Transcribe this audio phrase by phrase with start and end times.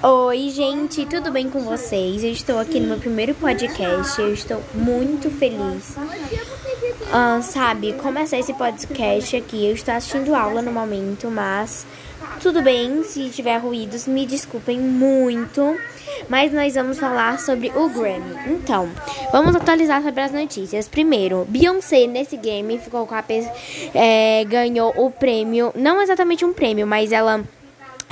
[0.00, 2.22] Oi, gente, tudo bem com vocês?
[2.22, 4.20] Eu estou aqui no meu primeiro podcast.
[4.20, 5.96] Eu estou muito feliz.
[7.12, 9.66] Ah, sabe, começar esse podcast aqui.
[9.66, 11.84] Eu estou assistindo aula no momento, mas
[12.40, 13.02] tudo bem.
[13.02, 15.76] Se tiver ruídos, me desculpem muito.
[16.28, 18.36] Mas nós vamos falar sobre o Grammy.
[18.46, 18.88] Então,
[19.32, 20.86] vamos atualizar sobre as notícias.
[20.86, 23.24] Primeiro, Beyoncé nesse game ficou com a
[23.94, 27.44] é, ganhou o prêmio, não exatamente um prêmio, mas ela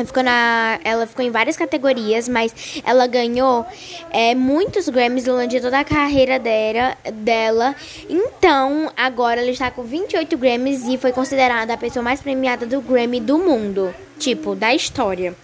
[0.04, 3.64] ficou na, ela ficou em várias categorias, mas ela ganhou
[4.10, 7.74] é, muitos Grammys durante toda a carreira dela, dela.
[8.08, 12.80] Então, agora ela está com 28 Grammys e foi considerada a pessoa mais premiada do
[12.80, 15.34] Grammy do mundo, tipo, da história.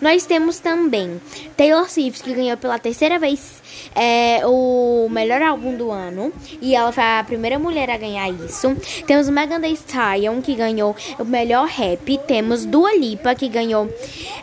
[0.00, 1.20] Nós temos também
[1.56, 3.62] Taylor Swift, que ganhou pela terceira vez
[3.94, 6.32] é, o melhor álbum do ano.
[6.60, 8.74] E ela foi a primeira mulher a ganhar isso.
[9.06, 12.18] Temos Megan Thee Stallion, que ganhou o melhor rap.
[12.26, 13.88] Temos Dua Lipa, que ganhou...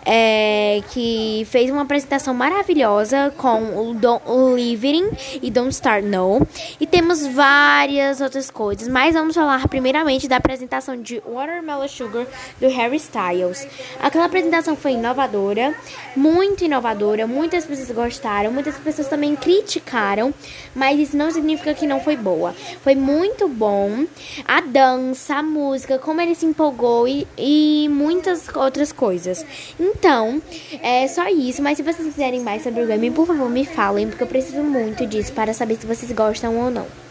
[0.06, 5.10] É, que fez uma apresentação maravilhosa com o, Don, o Living
[5.42, 6.48] e Don't Start No.
[6.80, 8.88] E temos várias outras coisas.
[8.88, 12.26] Mas vamos falar primeiramente da apresentação de Watermelon Sugar
[12.60, 13.68] do Harry Styles.
[14.02, 15.76] Aquela apresentação foi inovadora,
[16.16, 17.26] muito inovadora.
[17.26, 20.34] Muitas pessoas gostaram, muitas pessoas também criticaram,
[20.76, 22.54] mas isso não significa que não foi boa.
[22.84, 24.06] Foi muito bom.
[24.46, 29.46] A dança, a música, como ele se empolgou e, e muitas outras coisas.
[29.80, 30.42] Então,
[30.82, 31.62] é só isso.
[31.62, 34.62] Mas se vocês quiserem mais sobre o Grammy, por favor, me falem, porque eu preciso
[34.62, 37.09] muito disso para saber se vocês gostam ou não.